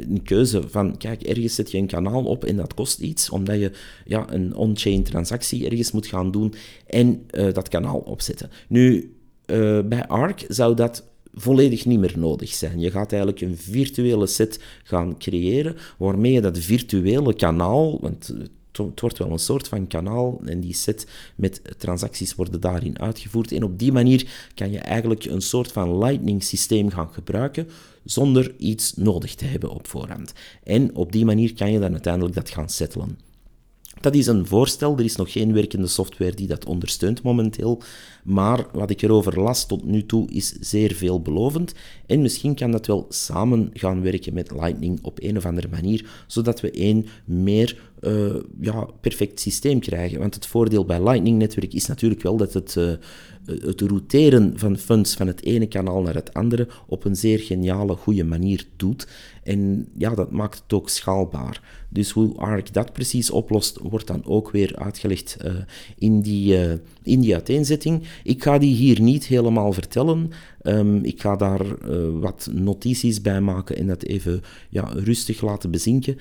[0.09, 3.59] een, keuze van, kijk, ergens zet je een kanaal op en dat kost iets, omdat
[3.59, 3.71] je
[4.05, 6.53] ja, een on-chain transactie ergens moet gaan doen
[6.87, 8.49] en uh, dat kanaal opzetten.
[8.67, 12.79] Nu, uh, bij ARC zou dat volledig niet meer nodig zijn.
[12.79, 18.33] Je gaat eigenlijk een virtuele set gaan creëren, waarmee je dat virtuele kanaal, want
[18.77, 23.51] het wordt wel een soort van kanaal en die set met transacties worden daarin uitgevoerd.
[23.51, 27.67] En op die manier kan je eigenlijk een soort van lightning systeem gaan gebruiken
[28.03, 30.33] zonder iets nodig te hebben op voorhand.
[30.63, 33.17] En op die manier kan je dan uiteindelijk dat gaan settelen.
[34.05, 37.81] Dat is een voorstel, er is nog geen werkende software die dat ondersteunt momenteel,
[38.23, 41.73] maar wat ik erover las tot nu toe is zeer veelbelovend
[42.05, 46.09] en misschien kan dat wel samen gaan werken met Lightning op een of andere manier,
[46.27, 50.19] zodat we een meer uh, ja, perfect systeem krijgen.
[50.19, 52.91] Want het voordeel bij Lightning-netwerk is natuurlijk wel dat het, uh,
[53.45, 57.95] het routeren van funds van het ene kanaal naar het andere op een zeer geniale,
[57.95, 59.07] goede manier doet.
[59.45, 61.61] En ja, dat maakt het ook schaalbaar.
[61.89, 65.51] Dus hoe ARC dat precies oplost, wordt dan ook weer uitgelegd uh,
[65.97, 66.57] in, die,
[67.03, 68.03] in die uiteenzetting.
[68.23, 70.31] Ik ga die hier niet helemaal vertellen.
[70.63, 76.17] Um, ik ga daar wat notities bij maken en dat even ja, rustig laten bezinken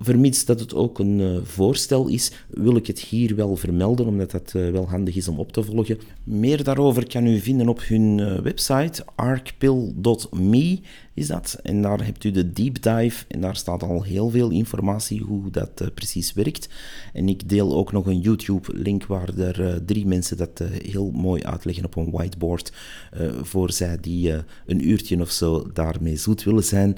[0.00, 4.30] vermits dat het ook een uh, voorstel is, wil ik het hier wel vermelden, omdat
[4.30, 5.98] dat uh, wel handig is om op te volgen.
[6.24, 10.80] Meer daarover kan u vinden op hun uh, website, arcpill.me
[11.14, 11.58] is dat.
[11.62, 15.50] En daar hebt u de deep dive en daar staat al heel veel informatie hoe
[15.50, 16.68] dat precies werkt.
[17.12, 21.84] En ik deel ook nog een YouTube-link waar er drie mensen dat heel mooi uitleggen
[21.84, 22.72] op een whiteboard
[23.42, 24.32] voor zij die
[24.66, 26.96] een uurtje of zo daarmee zoet willen zijn.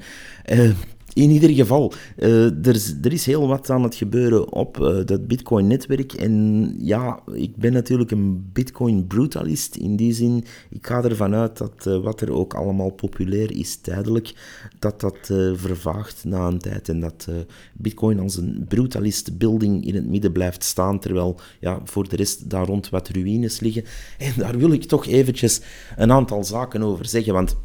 [1.14, 5.05] In ieder geval, uh, er, is, er is heel wat aan het gebeuren op uh,
[5.05, 6.12] dat Bitcoin-netwerk.
[6.12, 9.77] En ja, ik ben natuurlijk een Bitcoin-brutalist.
[9.77, 13.77] In die zin, ik ga ervan uit dat uh, wat er ook allemaal populair is
[13.77, 14.35] tijdelijk,
[14.79, 15.16] dat dat
[15.55, 16.88] vervaagt na een tijd.
[16.88, 17.29] En dat
[17.75, 22.66] Bitcoin als een brutalist-building in het midden blijft staan, terwijl ja, voor de rest daar
[22.66, 23.85] rond wat ruïnes liggen.
[24.18, 25.61] En daar wil ik toch eventjes
[25.96, 27.57] een aantal zaken over zeggen, want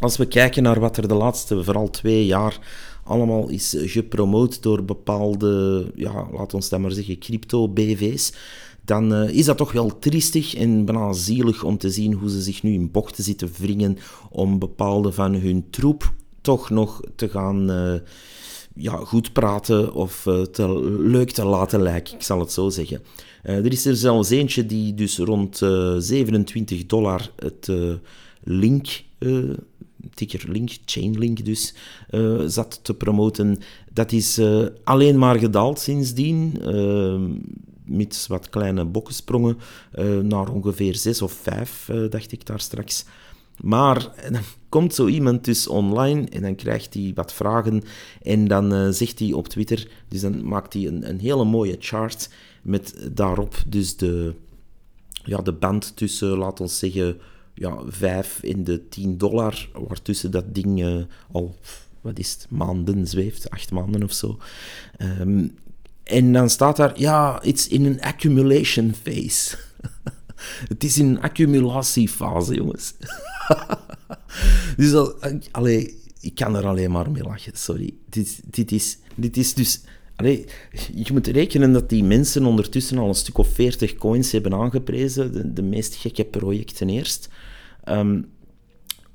[0.00, 2.58] als we kijken naar wat er de laatste vooral twee jaar
[3.04, 8.32] allemaal is gepromoot door bepaalde, ja, we ons dat maar zeggen, crypto-BV's,
[8.84, 12.40] dan uh, is dat toch wel triestig en bijna zielig om te zien hoe ze
[12.40, 13.98] zich nu in bochten zitten wringen
[14.30, 17.94] om bepaalde van hun troep toch nog te gaan uh,
[18.74, 23.02] ja, goed praten of uh, te leuk te laten lijken, ik zal het zo zeggen.
[23.42, 25.56] er is er zelfs eentje die dus rond
[25.98, 27.72] 27 dollar het
[28.42, 29.04] link
[30.14, 31.74] ticker link, chainlink dus,
[32.10, 33.58] uh, zat te promoten.
[33.92, 37.20] Dat is uh, alleen maar gedaald sindsdien, uh,
[37.84, 39.58] met wat kleine bokkensprongen,
[40.22, 43.04] naar ongeveer 6 of 5, dacht ik daar straks.
[43.60, 47.82] Maar dan komt zo iemand dus online en dan krijgt hij wat vragen
[48.22, 52.28] en dan zegt hij op Twitter, dus dan maakt hij een, een hele mooie chart
[52.62, 54.34] met daarop dus de,
[55.24, 57.20] ja, de band tussen, laten we zeggen,
[57.56, 61.56] ja, 5 in de 10 dollar, waartussen dat ding uh, al,
[62.00, 64.38] wat is maanden zweeft, acht maanden of zo.
[64.98, 65.54] Um,
[66.02, 69.56] en dan staat daar, ja, it's in an accumulation phase.
[70.72, 72.94] het is in een accumulatiefase, jongens.
[74.76, 75.14] dus al,
[75.50, 77.94] allee, ik kan er alleen maar mee lachen, sorry.
[78.08, 79.80] Dit, dit, is, dit is dus...
[80.16, 80.44] Allee,
[80.94, 85.32] je moet rekenen dat die mensen ondertussen al een stuk of 40 coins hebben aangeprezen.
[85.32, 87.28] De, de meest gekke projecten eerst.
[87.88, 88.34] Um,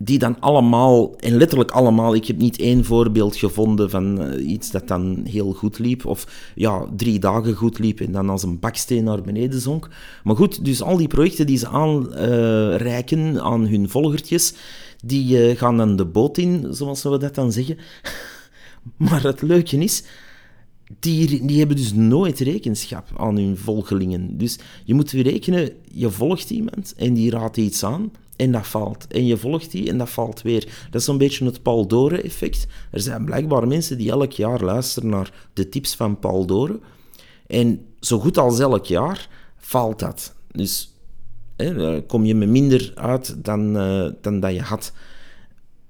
[0.03, 4.71] die dan allemaal, en letterlijk allemaal, ik heb niet één voorbeeld gevonden van eh, iets
[4.71, 8.59] dat dan heel goed liep, of ja, drie dagen goed liep en dan als een
[8.59, 9.89] baksteen naar beneden zonk.
[10.23, 14.53] Maar goed, dus al die projecten die ze aanreiken aan hun volgertjes,
[15.03, 17.77] die eh, gaan dan de boot in, zoals we dat dan zeggen.
[19.09, 20.03] maar het leuke is,
[20.99, 24.37] die, die hebben dus nooit rekenschap aan hun volgelingen.
[24.37, 28.67] Dus je moet weer rekenen, je volgt iemand en die raadt iets aan en dat
[28.67, 29.07] valt.
[29.07, 30.87] En je volgt die en dat valt weer.
[30.89, 32.67] Dat is zo'n beetje het Paul Dore-effect.
[32.91, 36.79] Er zijn blijkbaar mensen die elk jaar luisteren naar de tips van Paul Dore.
[37.47, 40.35] En zo goed als elk jaar valt dat.
[40.51, 40.93] Dus
[41.55, 44.93] hè, kom je met minder uit dan, uh, dan dat je had.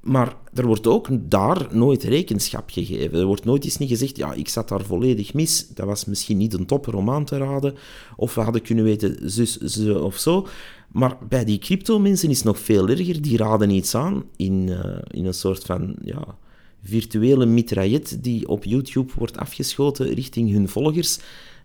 [0.01, 3.19] Maar er wordt ook daar nooit rekenschap gegeven.
[3.19, 5.67] Er wordt nooit eens niet gezegd, ja, ik zat daar volledig mis.
[5.67, 7.75] Dat was misschien niet een toproman te raden.
[8.15, 10.47] Of we hadden kunnen weten, zus, zo of zo.
[10.91, 13.21] Maar bij die crypto-mensen is het nog veel erger.
[13.21, 16.37] Die raden iets aan in, uh, in een soort van ja,
[16.83, 21.19] virtuele mitraillet die op YouTube wordt afgeschoten richting hun volgers.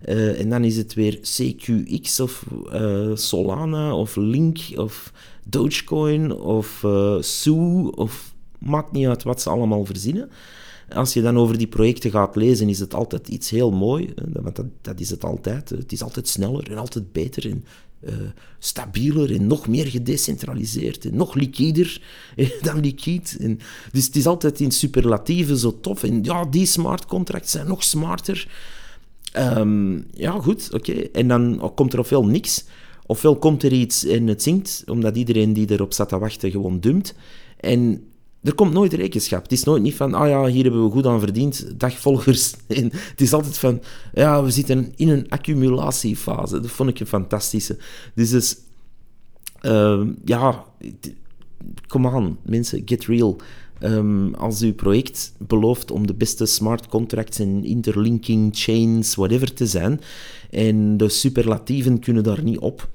[0.05, 5.13] Uh, en dan is het weer CQX of uh, Solana of Link of
[5.45, 10.31] Dogecoin of uh, Sue of maakt niet uit wat ze allemaal verzinnen.
[10.89, 14.15] Als je dan over die projecten gaat lezen, is het altijd iets heel mooi.
[14.33, 15.69] Want dat, dat is het altijd.
[15.69, 17.65] Het is altijd sneller en altijd beter en
[18.07, 18.13] uh,
[18.59, 22.03] stabieler en nog meer gedecentraliseerd en nog liquider
[22.63, 23.37] dan liquid.
[23.41, 23.59] En,
[23.93, 26.03] dus het is altijd in superlatieven zo tof.
[26.03, 28.49] En ja, die smart contracts zijn nog smarter.
[29.39, 30.93] Um, ja, goed, oké.
[30.93, 32.65] En dan komt er ofwel niks,
[33.07, 36.81] ofwel komt er iets en het zinkt, omdat iedereen die erop zat te wachten gewoon
[36.81, 37.15] dumpt.
[37.61, 38.05] En
[38.43, 39.43] er komt nooit rekenschap.
[39.43, 42.55] Het is nooit niet van, ah ja, hier hebben we goed aan verdiend, dagvolgers.
[42.67, 43.83] Het is altijd van,
[44.15, 46.61] ja, we zitten in een accumulatiefase.
[46.61, 47.79] Dat vond ik een fantastische.
[48.15, 48.57] Dus,
[49.63, 50.65] uh, ja,
[51.87, 53.37] kom aan, mensen, get real.
[53.81, 59.67] Um, als uw project belooft om de beste smart contracts en interlinking chains, whatever te
[59.67, 60.01] zijn,
[60.51, 62.89] en de superlatieven kunnen daar niet op.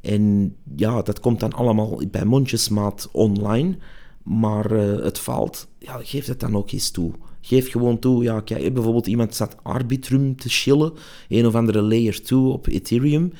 [0.00, 3.76] En ja, dat komt dan allemaal bij mondjesmaat online
[4.24, 7.12] maar uh, het faalt, ja, geef het dan ook eens toe.
[7.40, 10.92] Geef gewoon toe, ja, kijk, bijvoorbeeld iemand staat Arbitrum te chillen,
[11.28, 13.32] een of andere layer 2 op Ethereum.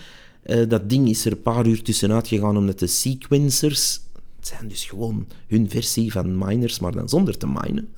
[0.46, 4.00] Uh, dat ding is er een paar uur tussenuit gegaan omdat de sequencers,
[4.36, 7.88] het zijn dus gewoon hun versie van miners, maar dan zonder te minen.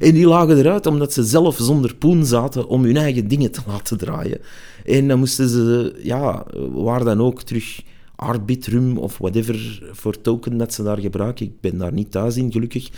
[0.00, 3.60] En die lagen eruit omdat ze zelf zonder poen zaten om hun eigen dingen te
[3.66, 4.40] laten draaien.
[4.84, 7.82] En dan moesten ze, ja, waar dan ook terug
[8.16, 11.46] Arbitrum of whatever voor token dat ze daar gebruiken.
[11.46, 12.90] Ik ben daar niet thuis in, gelukkig.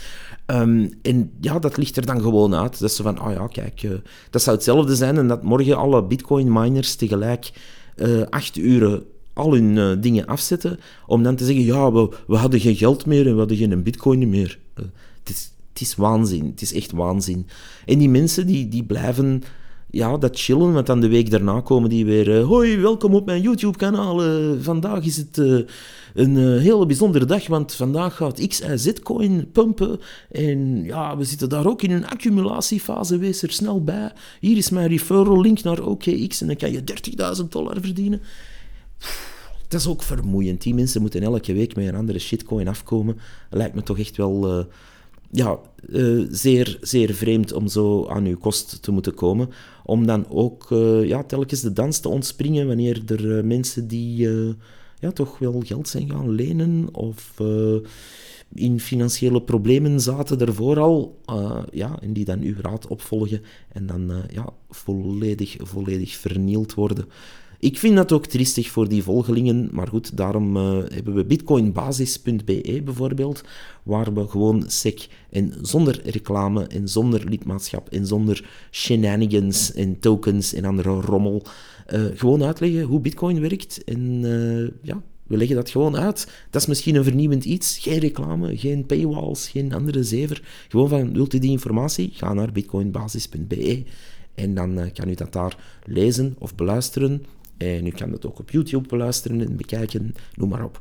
[0.46, 2.80] Um, en ja, dat ligt er dan gewoon uit.
[2.80, 3.92] Dat ze van, ah oh ja, kijk, uh,
[4.30, 7.50] dat zou hetzelfde zijn en dat morgen alle bitcoin-miners tegelijk
[7.96, 12.36] uh, acht uren al hun uh, dingen afzetten, om dan te zeggen, ja, we, we
[12.36, 14.58] hadden geen geld meer en we hadden geen bitcoin meer.
[14.74, 14.88] het,
[15.24, 17.46] is, het is waanzin, het is echt waanzin.
[17.86, 19.42] En die mensen die, die blijven
[19.96, 22.38] ja, dat chillen, want dan de week daarna komen die weer...
[22.38, 24.26] Uh, hoi, welkom op mijn YouTube-kanaal.
[24.26, 25.60] Uh, vandaag is het uh,
[26.14, 30.00] een hele bijzondere dag, want vandaag gaat X en Z-coin pumpen.
[30.30, 34.12] En ja, we zitten daar ook in een accumulatiefase, wees er snel bij.
[34.40, 36.82] Hier is mijn referral link naar OKX en dan kan je
[37.42, 38.20] 30.000 dollar verdienen.
[39.68, 40.62] dat is ook vermoeiend.
[40.62, 43.18] Die mensen moeten elke week met een andere shitcoin afkomen.
[43.50, 44.66] Lijkt me toch echt wel
[45.30, 45.58] ja,
[45.88, 49.48] uh, zeer, zeer vreemd om zo aan uw kost te moeten komen.
[49.84, 54.28] Om dan ook uh, ja, telkens de dans te ontspringen wanneer er uh, mensen die
[54.98, 57.40] ja, toch wel geld zijn gaan lenen of
[58.54, 61.20] in financiële problemen zaten ervoor al,
[61.70, 67.04] ja, en die dan uw raad opvolgen en dan ja, volledig, volledig vernield worden.
[67.58, 72.80] Ik vind dat ook triestig voor die volgelingen, maar goed, daarom uh, hebben we bitcoinbasis.be
[72.84, 73.44] bijvoorbeeld,
[73.82, 80.54] waar we gewoon sec en zonder reclame en zonder lidmaatschap en zonder shenanigans en tokens
[80.54, 81.42] en andere rommel
[81.94, 83.84] uh, gewoon uitleggen hoe bitcoin werkt.
[83.84, 86.44] En uh, ja, we leggen dat gewoon uit.
[86.50, 87.78] Dat is misschien een vernieuwend iets.
[87.78, 90.42] Geen reclame, geen paywalls, geen andere zever.
[90.68, 92.10] Gewoon van, wilt u die informatie?
[92.12, 93.84] Ga naar bitcoinbasis.be
[94.34, 97.24] en dan kan u dat daar lezen of beluisteren
[97.56, 100.80] en u kan het ook op YouTube beluisteren en bekijken, noem maar op.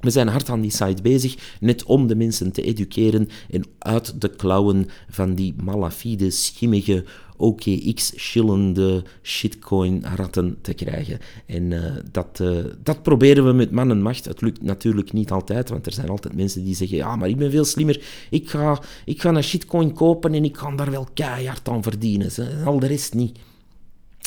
[0.00, 4.20] We zijn hard aan die site bezig, net om de mensen te educeren en uit
[4.20, 7.04] de klauwen van die malafide, schimmige,
[7.36, 11.18] OKX-schillende shitcoin-ratten te krijgen.
[11.46, 14.24] En uh, dat, uh, dat proberen we met man en macht.
[14.24, 17.36] Het lukt natuurlijk niet altijd, want er zijn altijd mensen die zeggen, ja, maar ik
[17.36, 21.08] ben veel slimmer, ik ga, ik ga een shitcoin kopen en ik kan daar wel
[21.14, 22.30] keihard aan verdienen.
[22.64, 23.38] Al de rest niet.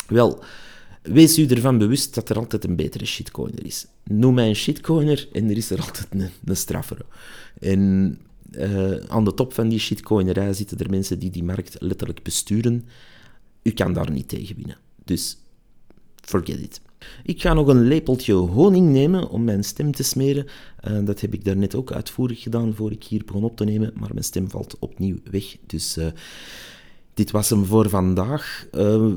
[0.06, 0.42] Wel...
[1.02, 3.86] wees u ervan bewust dat er altijd een betere shitcoiner is.
[4.04, 7.04] Noem mij een shitcoiner en er is er altijd een, een straffere.
[7.60, 8.18] En
[8.50, 12.84] uh, aan de top van die shitcoinerij zitten er mensen die die markt letterlijk besturen.
[13.62, 14.76] U kan daar niet tegen winnen.
[15.04, 15.36] Dus
[16.20, 16.80] forget it.
[17.24, 20.46] Ik ga nog een lepeltje honing nemen om mijn stem te smeren.
[20.88, 23.92] Uh, dat heb ik daarnet ook uitvoerig gedaan voor ik hier begon op te nemen,
[23.94, 25.56] maar mijn stem valt opnieuw weg.
[25.66, 26.06] Dus uh,
[27.20, 28.66] dit was hem voor vandaag.
[28.72, 29.12] Uh,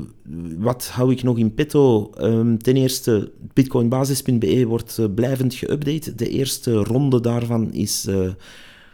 [0.58, 2.10] wat hou ik nog in petto?
[2.20, 6.14] Um, ten eerste, bitcoinbasis.be wordt blijvend geüpdate.
[6.14, 8.08] De eerste ronde daarvan is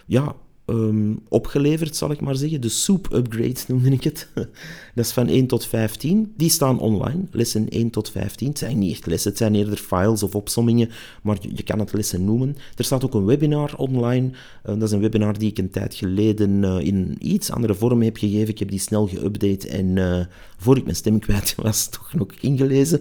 [0.07, 0.35] ja,
[0.71, 2.61] um, opgeleverd, zal ik maar zeggen.
[2.61, 4.29] De soep upgrade noemde ik het.
[4.95, 6.33] dat is van 1 tot 15.
[6.37, 8.49] Die staan online, lessen 1 tot 15.
[8.49, 10.91] Het zijn niet echt lessen, het zijn eerder files of opsommingen,
[11.23, 12.57] maar je, kan het lessen noemen.
[12.77, 14.27] Er staat ook een webinar online.
[14.29, 18.03] Uh, dat is een webinar die ik een tijd geleden uh, in iets andere vorm
[18.03, 18.49] heb gegeven.
[18.49, 20.21] Ik heb die snel geüpdate en uh,
[20.57, 23.01] voor ik mijn stem kwijt was, toch nog ingelezen.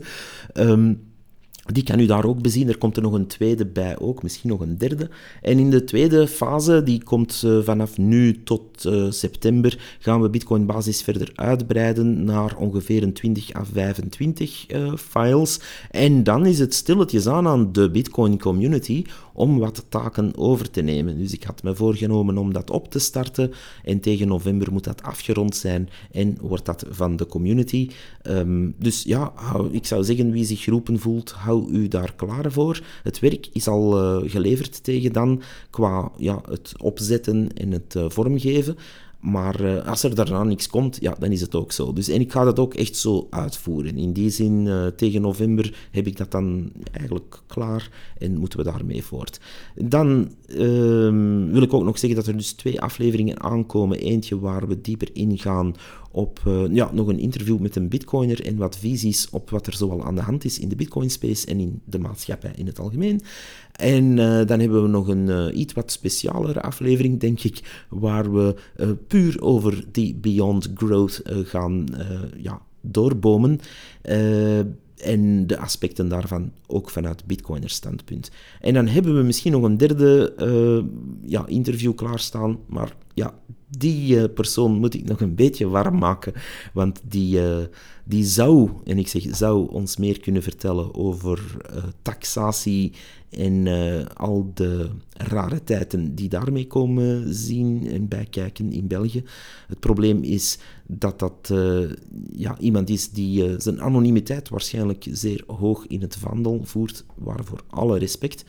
[0.54, 1.09] Um,
[1.74, 2.68] die kan u daar ook bezien.
[2.68, 5.10] Er komt er nog een tweede bij ook, misschien nog een derde.
[5.42, 10.30] En in de tweede fase, die komt uh, vanaf nu tot uh, september, gaan we
[10.30, 15.60] Bitcoin basis verder uitbreiden naar ongeveer een 20 à 25 uh, files.
[15.92, 19.04] En dan is het stilletjes aan aan de Bitcoin community
[19.40, 21.18] om wat taken over te nemen.
[21.18, 23.52] Dus ik had me voorgenomen om dat op te starten
[23.84, 27.90] en tegen november moet dat afgerond zijn en wordt dat van de community.
[28.24, 32.52] Um, dus ja, hou, ik zou zeggen, wie zich geroepen voelt, hou u daar klaar
[32.52, 32.82] voor.
[33.04, 38.06] Het werk is al uh, geleverd tegen dan qua ja, het opzetten en het uh,
[38.08, 38.78] vormgeven.
[39.20, 41.94] Maar uh, als er daarna niks komt, ja, dan is het ook zo.
[41.94, 43.98] Dus, en ik ga dat ook echt zo uitvoeren.
[43.98, 48.66] In die zin, uh, tegen november heb ik dat dan eigenlijk klaar en moeten we
[48.66, 49.40] daarmee voort.
[49.76, 54.00] Dan uh, wil ik ook nog zeggen dat er dus twee afleveringen aankomen.
[54.00, 55.76] Eentje waar we dieper ingaan
[56.12, 59.74] op uh, ja, nog een interview met een bitcoiner en wat visies op wat er
[59.74, 62.80] zoal aan de hand is in de bitcoin space en in de maatschappij in het
[62.80, 63.22] algemeen.
[63.72, 68.34] En uh, dan hebben we nog een uh, iets wat specialere aflevering, denk ik, waar
[68.34, 68.56] we
[69.08, 71.86] puur over die Beyond Growth gaan
[72.38, 73.60] ja, doorbomen
[74.98, 78.32] en de aspecten daarvan ook vanuit Bitcoiner standpunt.
[78.62, 80.34] En dan hebben we misschien nog een derde
[81.26, 83.34] ja, interview klaarstaan, maar ja,
[83.78, 86.34] die uh, persoon moet ik nog een beetje warm maken,
[86.74, 87.58] want die, uh,
[88.04, 91.58] die zou, en ik zeg zou, ons meer kunnen vertellen over
[92.02, 92.92] taxatie
[93.30, 93.68] en
[94.16, 99.24] al de rariteiten die daarmee komen zien en bijkijken in België.
[99.68, 100.58] Het probleem is
[100.88, 101.54] dat dat
[102.32, 107.98] ja, iemand is die zijn anonimiteit waarschijnlijk zeer hoog in het vandel voert, waarvoor alle
[107.98, 108.46] respect.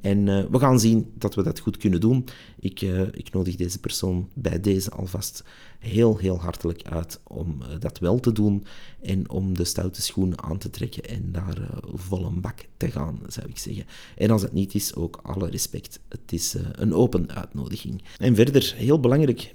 [0.00, 2.24] En uh, we gaan zien dat we dat goed kunnen doen.
[2.58, 5.44] Ik, uh, ik nodig deze persoon bij deze alvast
[5.78, 8.64] heel, heel hartelijk uit om uh, dat wel te doen
[9.02, 13.20] en om de stoute schoenen aan te trekken en daar vol een bak te gaan,
[13.26, 13.84] zou ik zeggen.
[14.16, 16.00] En als het niet is, ook alle respect.
[16.08, 18.02] Het is een open uitnodiging.
[18.18, 19.54] En verder, heel belangrijk,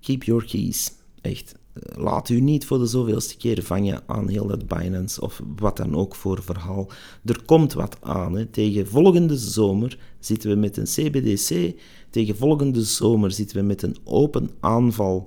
[0.00, 0.92] keep your keys.
[1.20, 1.54] Echt,
[1.94, 5.94] laat u niet voor de zoveelste keer vangen aan heel dat Binance of wat dan
[5.94, 6.88] ook voor verhaal.
[7.24, 8.36] Er komt wat aan.
[8.36, 8.46] Hè.
[8.46, 11.74] Tegen volgende zomer zitten we met een CBDC.
[12.10, 15.26] Tegen volgende zomer zitten we met een open aanval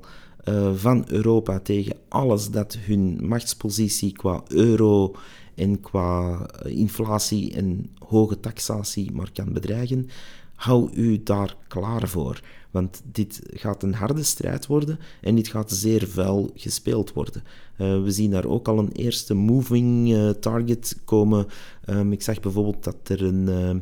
[0.49, 5.15] uh, van Europa tegen alles dat hun machtspositie qua euro
[5.55, 10.07] en qua eh, inflatie en hoge taxatie maar kan bedreigen.
[10.55, 12.41] Hou u daar klaar voor.
[12.71, 17.43] Want dit gaat een harde strijd worden en dit gaat zeer vuil gespeeld worden.
[17.77, 21.47] Uh, we zien daar ook al een eerste moving uh, target komen.
[21.89, 23.47] Um, ik zag bijvoorbeeld dat er een.
[23.47, 23.75] Uh,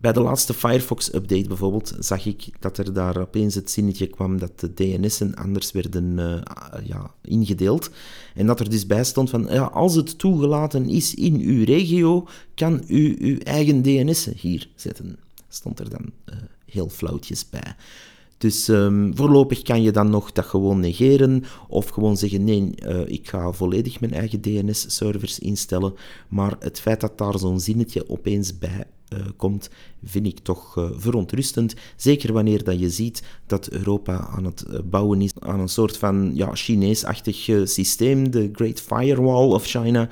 [0.00, 4.60] bij de laatste Firefox-update bijvoorbeeld zag ik dat er daar opeens het zinnetje kwam dat
[4.60, 6.14] de DNS'en anders werden
[6.84, 7.90] ja, ingedeeld.
[8.34, 12.28] En dat er dus bij stond van, ja, als het toegelaten is in uw regio,
[12.54, 15.18] kan u uw eigen DNS'en hier zetten.
[15.48, 16.12] Stond er dan
[16.66, 17.74] heel flauwtjes bij.
[18.38, 23.00] Dus um, voorlopig kan je dan nog dat gewoon negeren of gewoon zeggen nee, uh,
[23.06, 25.94] ik ga volledig mijn eigen DNS-servers instellen.
[26.28, 29.70] Maar het feit dat daar zo'n zinnetje opeens bij uh, komt,
[30.04, 31.74] vind ik toch uh, verontrustend.
[31.96, 35.96] Zeker wanneer dat je ziet dat Europa aan het uh, bouwen is aan een soort
[35.96, 40.08] van ja, Chinees-achtig systeem, de Great Firewall of China,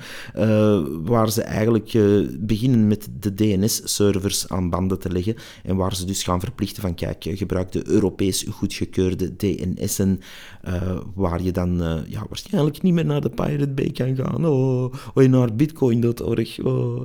[1.03, 1.91] waar ze eigenlijk
[2.39, 6.95] beginnen met de DNS-servers aan banden te leggen en waar ze dus gaan verplichten van
[6.95, 10.19] kijk, gebruik de Europees goedgekeurde DNS'en,
[11.13, 15.27] waar je dan ja, waarschijnlijk niet meer naar de Pirate Bay kan gaan, oh, of
[15.27, 17.01] naar bitcoin.org, oh.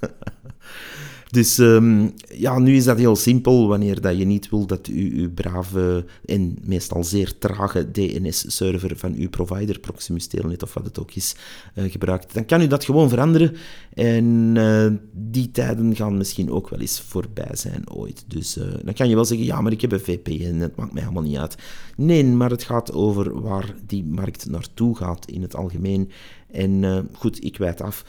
[1.30, 5.20] Dus ehm, ja, nu is dat heel simpel wanneer dat je niet wil dat u
[5.20, 10.98] uw brave en meestal zeer trage DNS-server van uw provider, Proximus Telnet of wat het
[10.98, 11.34] ook is,
[11.74, 12.34] uh, gebruikt.
[12.34, 13.56] Dan kan u dat gewoon veranderen
[13.94, 18.24] en uh, die tijden gaan misschien ook wel eens voorbij zijn ooit.
[18.26, 20.92] Dus uh, dan kan je wel zeggen, ja, maar ik heb een VPN, het maakt
[20.92, 21.56] mij helemaal niet uit.
[21.96, 26.10] Nee, maar het gaat over waar die markt naartoe gaat in het algemeen.
[26.52, 28.04] En uh, goed, ik wijd af.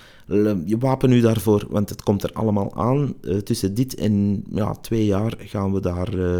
[0.65, 3.13] Je wapen u daarvoor, want het komt er allemaal aan.
[3.21, 6.39] Uh, tussen dit en ja, twee jaar gaan we daar, uh,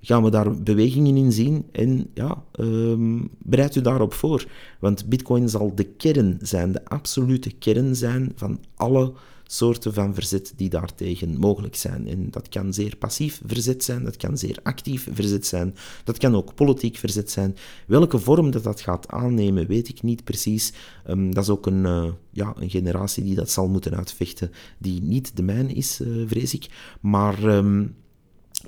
[0.00, 1.64] gaan we daar bewegingen in zien.
[1.72, 4.44] En ja, um, bereid u daarop voor.
[4.78, 9.12] Want Bitcoin zal de kern zijn, de absolute kern zijn van alle
[9.46, 12.08] soorten van verzet die daartegen mogelijk zijn.
[12.08, 15.74] En dat kan zeer passief verzet zijn, dat kan zeer actief verzet zijn,
[16.04, 17.56] dat kan ook politiek verzet zijn.
[17.86, 20.72] Welke vorm dat dat gaat aannemen, weet ik niet precies.
[21.08, 25.02] Um, dat is ook een, uh, ja, een generatie die dat zal moeten uitvechten, die
[25.02, 26.68] niet de mijne is, uh, vrees ik.
[27.00, 27.44] Maar...
[27.44, 27.94] Um,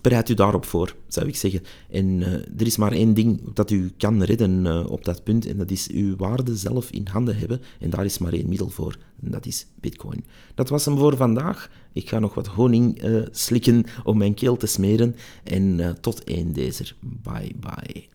[0.03, 1.62] bereid u daarop voor, zou ik zeggen.
[1.91, 5.57] En uh, er is maar één ding dat u kan redden op dat punt, en
[5.57, 7.61] dat is uw waarde zelf in handen hebben.
[7.81, 10.25] En daar is maar één middel voor, en dat is Bitcoin.
[10.55, 11.70] Dat was hem voor vandaag.
[11.93, 15.16] Ik ga nog wat honing uh, slikken om mijn keel te smeren.
[15.45, 16.85] En tot één deze.
[17.01, 18.13] Bye bye.